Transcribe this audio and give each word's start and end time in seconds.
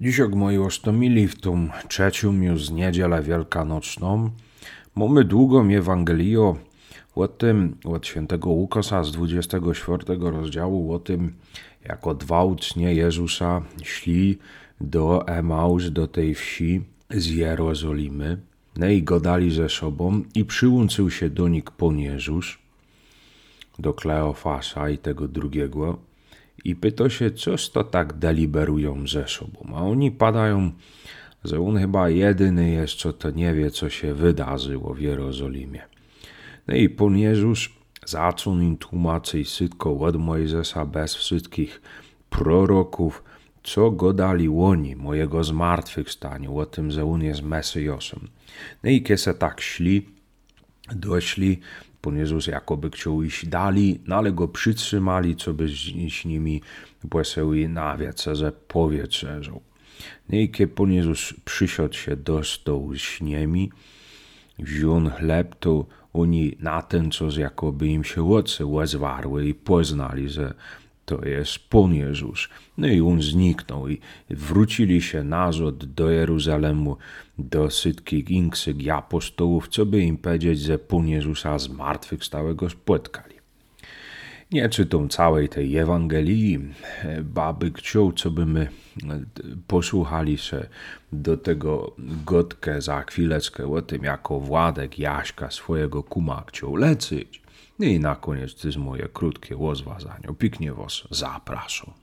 Dzisiaj 0.00 0.28
moi 0.28 0.58
ostomili 0.58 1.28
w 1.28 1.40
tą 1.40 1.68
trzecią 1.88 2.42
już 2.42 2.70
niedzielę 2.70 3.22
wielkanocną 3.22 4.30
mamy 4.94 5.24
długą 5.24 5.68
Ewangelię 5.68 6.54
o 7.14 7.28
tym, 7.28 7.76
od 7.84 8.06
świętego 8.06 8.50
Łukasa 8.50 9.04
z 9.04 9.12
24 9.12 10.04
rozdziału, 10.18 10.92
o 10.92 10.98
tym, 10.98 11.32
jako 11.84 12.14
dwa 12.14 12.44
ucznie 12.44 12.94
Jezusa 12.94 13.62
szli 13.82 14.38
do 14.80 15.28
Emaus, 15.28 15.90
do 15.90 16.08
tej 16.08 16.34
wsi 16.34 16.80
z 17.10 17.26
Jerozolimy. 17.26 18.38
No 18.76 18.88
i 18.88 19.02
godali 19.02 19.50
ze 19.50 19.68
sobą 19.68 20.22
i 20.34 20.44
przyłączył 20.44 21.10
się 21.10 21.30
do 21.30 21.48
nich 21.48 21.64
Pan 21.64 21.98
Jezus, 21.98 22.58
do 23.78 23.94
Kleofasa 23.94 24.90
i 24.90 24.98
tego 24.98 25.28
drugiego 25.28 26.07
i 26.64 26.76
pyta 26.76 27.10
się, 27.10 27.30
coż 27.30 27.70
to 27.70 27.84
tak 27.84 28.12
deliberują 28.12 29.08
ze 29.08 29.28
sobą. 29.28 29.72
A 29.74 29.82
oni 29.82 30.10
padają, 30.10 30.72
że 31.44 31.60
on 31.60 31.78
chyba 31.78 32.08
jedyny 32.08 32.70
jest, 32.70 32.94
co 32.94 33.12
to 33.12 33.30
nie 33.30 33.54
wie, 33.54 33.70
co 33.70 33.90
się 33.90 34.14
wydarzyło 34.14 34.94
w 34.94 35.00
Jerozolimie. 35.00 35.82
No 36.68 36.74
i 36.74 36.88
Pan 36.88 37.16
Jezus 37.16 37.68
zaczął 38.06 38.60
im 38.60 38.76
tłumaczyć 38.76 39.48
wszystko 39.48 39.98
od 39.98 40.16
Mojżesza 40.16 40.86
bez 40.86 41.14
wszystkich 41.14 41.80
proroków, 42.30 43.22
co 43.62 43.90
go 43.90 44.12
dali 44.12 44.48
oni, 44.48 44.96
mojego 44.96 45.44
zmartwychwstania, 45.44 46.50
o 46.50 46.66
tym, 46.66 46.90
że 46.90 47.04
on 47.04 47.22
jest 47.22 47.42
Mesjaszem. 47.42 48.28
No 48.82 48.90
i 48.90 49.02
kiedy 49.02 49.34
tak 49.34 49.60
szli, 49.60 50.06
doszli 50.94 51.60
Pan 52.02 52.16
Jezus 52.16 52.46
jakoby 52.46 52.90
chciał 52.90 53.22
iść 53.22 53.46
dalej, 53.46 54.00
no 54.06 54.16
ale 54.16 54.32
go 54.32 54.48
przytrzymali, 54.48 55.36
co 55.36 55.54
by 55.54 55.68
z 55.68 56.24
nimi 56.24 56.60
poseł 57.10 57.54
i 57.54 57.68
na 57.68 57.96
wieczerze 57.96 58.52
powieczerzał. 58.52 59.60
No 60.28 60.38
i 60.38 60.48
kiedy 60.48 60.72
Pan 60.72 61.34
przysiadł 61.44 61.94
się 61.94 62.16
do 62.16 62.44
stołu 62.44 62.94
z 62.94 63.20
nimi, 63.20 63.70
wziął 64.58 65.10
chleb, 65.10 65.54
to 65.60 65.86
oni 66.12 66.56
na 66.60 66.82
ten 66.82 67.10
czas 67.10 67.36
jakoby 67.36 67.86
im 67.86 68.04
się 68.04 68.32
oczy 68.32 68.66
łezwarły 68.66 69.46
i 69.46 69.54
poznali, 69.54 70.28
że 70.28 70.54
to 71.08 71.24
jest 71.24 71.58
Pan 71.70 71.94
Jezus. 71.94 72.48
No 72.78 72.86
i 72.86 73.00
on 73.00 73.22
zniknął 73.22 73.88
i 73.88 74.00
wrócili 74.30 75.02
się 75.02 75.24
nazad 75.24 75.84
do 75.84 76.10
Jeruzalemu, 76.10 76.96
do 77.38 77.68
wszystkich 77.68 78.30
innych 78.30 78.88
apostołów, 78.92 79.68
co 79.68 79.86
by 79.86 80.00
im 80.00 80.16
powiedzieć, 80.18 80.60
że 80.60 80.78
Pan 80.78 81.08
Jezusa 81.08 81.58
z 81.58 81.68
martwych 81.68 82.24
stałego 82.24 82.70
spotkali. 82.70 83.34
Nie 84.52 84.68
czytam 84.68 85.08
całej 85.08 85.48
tej 85.48 85.76
Ewangelii, 85.76 86.58
baby 87.22 87.72
chciał, 87.76 88.12
co 88.12 88.30
by 88.30 88.46
my 88.46 88.68
posłuchali 89.66 90.38
się 90.38 90.66
do 91.12 91.36
tego 91.36 91.96
gotkę 92.24 92.82
za 92.82 93.02
chwileczkę 93.02 93.72
o 93.72 93.82
tym, 93.82 94.04
jako 94.04 94.40
Władek 94.40 94.98
Jaśka 94.98 95.50
swojego 95.50 96.02
kuma 96.02 96.44
chciał 96.46 96.76
leczyć. 96.76 97.47
I 97.80 98.00
na 98.00 98.16
koniec 98.16 98.64
jest 98.64 98.78
moje 98.78 99.08
krótkie 99.08 99.54
rozważanie. 99.54 100.28
Piknie 100.38 100.72
was 100.72 101.02
zapraszam. 101.10 101.94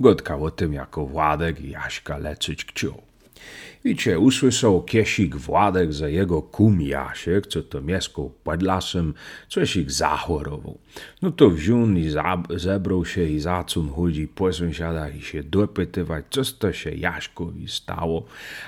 Gotka 0.00 0.36
o 0.36 0.50
tym, 0.50 0.72
jako 0.72 1.06
Władek 1.06 1.60
i 1.60 1.70
Jaśka 1.70 2.18
leczyć 2.18 2.64
chciał. 3.34 3.44
Wiecie, 3.84 4.18
usłyszał 4.18 4.82
kiesik 4.82 5.36
Władek, 5.36 5.92
że 5.92 6.12
jego 6.12 6.42
kum 6.42 6.80
Jasiek, 6.80 7.46
co 7.46 7.62
to 7.62 7.80
mieszkał 7.80 8.32
pod 8.44 8.62
lasem, 8.62 9.14
coś 9.48 9.76
ich 9.76 9.90
zachorował. 9.90 10.78
No 11.22 11.30
to 11.30 11.50
wziął 11.50 11.88
i 11.88 12.10
zebrał 12.56 13.04
się 13.04 13.24
i 13.24 13.40
zaczął 13.40 13.88
chodzić 13.88 14.30
po 14.34 14.52
sąsiadach 14.52 15.16
i 15.16 15.22
się 15.22 15.42
dopytywać, 15.42 16.24
co 16.30 16.42
to 16.58 16.72
się 16.72 16.90
Jaśkowi 16.90 17.68
stało. 17.68 18.24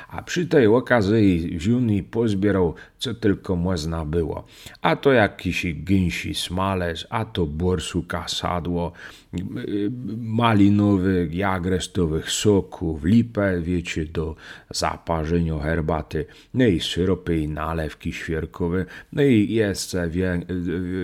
A 0.08 0.22
przy 0.22 0.46
tej 0.46 0.66
okazji 0.66 1.58
wziął 1.58 1.80
i 1.80 2.02
pozbierał, 2.02 2.74
co 2.98 3.14
tylko 3.14 3.56
można 3.56 4.04
było. 4.04 4.44
A 4.82 4.96
to 4.96 5.12
jakiś 5.12 5.66
gęsi 5.74 6.34
smalec, 6.34 7.06
a 7.10 7.24
to 7.24 7.46
borsuka 7.46 8.28
sadło, 8.28 8.92
malinowych, 10.16 11.34
jagrestowych 11.34 12.30
soków, 12.30 13.04
lipę, 13.04 13.60
wiecie, 13.60 14.04
do 14.04 14.36
zaparzenia 14.70 15.58
herbaty, 15.58 16.26
no 16.54 16.66
i 16.66 16.80
syropy 16.80 17.38
i 17.38 17.48
nalewki 17.48 18.12
świerkowe, 18.12 18.84
no 19.12 19.22
i 19.22 19.52
jeszcze 19.52 20.08
wie, 20.08 20.46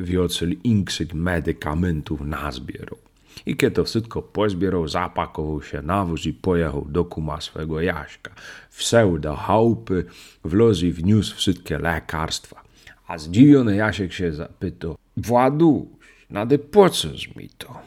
wiocel 0.03 0.53
innych 0.65 1.15
medykamentów 1.15 2.21
nazbierał. 2.21 2.99
I 3.47 3.57
kiedy 3.57 3.77
to 3.77 3.85
wszystko 3.85 4.23
pozbierał, 4.23 4.89
zapakował 4.89 5.63
się 5.63 5.83
na 5.83 6.05
wóz 6.05 6.27
i 6.27 6.33
pojechał 6.33 6.87
do 6.89 7.05
kuma 7.05 7.41
swego 7.41 7.81
Jaśka. 7.81 8.31
Wseł 8.71 9.19
do 9.19 9.37
chałupy, 9.37 10.05
wloży 10.45 10.93
wniósł 10.93 11.37
wszystkie 11.37 11.79
lekarstwa. 11.79 12.63
A 13.07 13.19
zdziwiony 13.19 13.77
Jasiek 13.77 14.13
się 14.13 14.33
zapytał, 14.33 14.97
Właduś, 15.17 15.83
nade 16.31 16.59
po 16.59 16.91
coż 16.91 17.37
mi 17.37 17.49
to? 17.59 17.81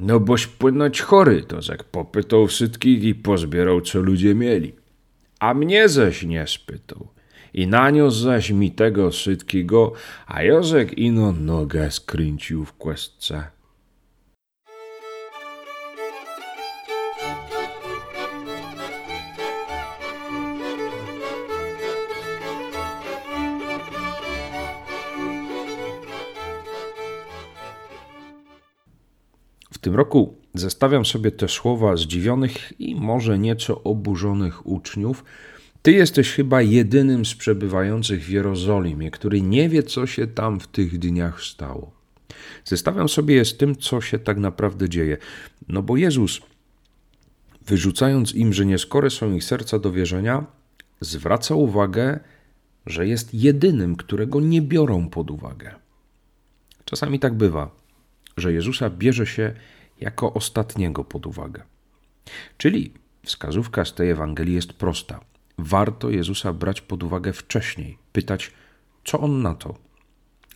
No 0.00 0.20
boś 0.20 0.46
płynąć 0.46 1.00
chory, 1.00 1.42
to 1.42 1.56
jak 1.68 1.84
popytał 1.84 2.46
wszystkich 2.46 3.04
i 3.04 3.14
pozbierał, 3.14 3.80
co 3.80 3.98
ludzie 3.98 4.34
mieli. 4.34 4.72
A 5.40 5.54
mnie 5.54 5.88
zaś 5.88 6.22
nie 6.22 6.46
spytał. 6.46 7.08
I 7.54 7.66
naniósł 7.66 8.22
zaś 8.22 8.50
mi 8.50 8.70
tego 8.70 9.10
wszystkiego, 9.10 9.92
a 10.26 10.42
Józek 10.42 10.98
ino 10.98 11.32
nogę 11.32 11.90
skręcił 11.90 12.64
w 12.64 12.72
kłesce. 12.72 13.55
Tym 29.86 29.94
roku 29.94 30.34
zestawiam 30.54 31.04
sobie 31.04 31.30
te 31.30 31.48
słowa 31.48 31.96
zdziwionych 31.96 32.80
i 32.80 32.94
może 32.94 33.38
nieco 33.38 33.82
oburzonych 33.82 34.66
uczniów. 34.66 35.24
Ty 35.82 35.92
jesteś 35.92 36.32
chyba 36.32 36.62
jedynym 36.62 37.26
z 37.26 37.34
przebywających 37.34 38.24
w 38.24 38.28
Jerozolimie, 38.28 39.10
który 39.10 39.42
nie 39.42 39.68
wie, 39.68 39.82
co 39.82 40.06
się 40.06 40.26
tam 40.26 40.60
w 40.60 40.66
tych 40.66 40.98
dniach 40.98 41.42
stało. 41.42 41.92
Zestawiam 42.64 43.08
sobie 43.08 43.34
je 43.34 43.44
z 43.44 43.56
tym, 43.56 43.76
co 43.76 44.00
się 44.00 44.18
tak 44.18 44.38
naprawdę 44.38 44.88
dzieje. 44.88 45.16
No 45.68 45.82
bo 45.82 45.96
Jezus, 45.96 46.40
wyrzucając 47.66 48.34
im, 48.34 48.52
że 48.52 48.66
nieskore 48.66 49.10
są 49.10 49.34
ich 49.34 49.44
serca 49.44 49.78
do 49.78 49.92
wierzenia, 49.92 50.46
zwraca 51.00 51.54
uwagę, 51.54 52.20
że 52.86 53.06
jest 53.06 53.34
jedynym, 53.34 53.96
którego 53.96 54.40
nie 54.40 54.62
biorą 54.62 55.08
pod 55.08 55.30
uwagę. 55.30 55.74
Czasami 56.84 57.18
tak 57.18 57.34
bywa 57.34 57.86
że 58.36 58.52
Jezusa 58.52 58.90
bierze 58.90 59.26
się 59.26 59.54
jako 60.00 60.34
ostatniego 60.34 61.04
pod 61.04 61.26
uwagę. 61.26 61.62
Czyli 62.58 62.92
wskazówka 63.22 63.84
z 63.84 63.94
tej 63.94 64.10
Ewangelii 64.10 64.54
jest 64.54 64.72
prosta. 64.72 65.20
Warto 65.58 66.10
Jezusa 66.10 66.52
brać 66.52 66.80
pod 66.80 67.02
uwagę 67.02 67.32
wcześniej, 67.32 67.98
pytać, 68.12 68.52
co 69.04 69.20
on 69.20 69.42
na 69.42 69.54
to. 69.54 69.74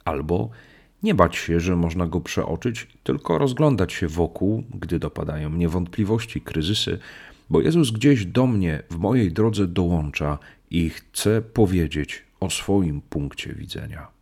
Albo 0.04 0.50
nie 1.02 1.14
bać 1.14 1.36
się, 1.36 1.60
że 1.60 1.76
można 1.76 2.06
go 2.06 2.20
przeoczyć, 2.20 2.86
tylko 3.02 3.38
rozglądać 3.38 3.92
się 3.92 4.08
wokół, 4.08 4.64
gdy 4.74 4.98
dopadają 4.98 5.50
mnie 5.50 5.68
wątpliwości, 5.68 6.40
kryzysy, 6.40 6.98
bo 7.50 7.60
Jezus 7.60 7.90
gdzieś 7.90 8.26
do 8.26 8.46
mnie 8.46 8.82
w 8.90 8.98
mojej 8.98 9.32
drodze 9.32 9.66
dołącza 9.66 10.38
i 10.70 10.90
chce 10.90 11.42
powiedzieć 11.42 12.24
o 12.40 12.50
swoim 12.50 13.00
punkcie 13.00 13.54
widzenia. 13.54 14.19